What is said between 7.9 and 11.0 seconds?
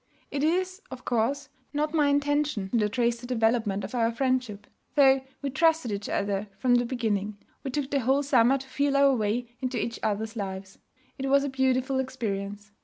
the whole summer to feel our way into each other's lives.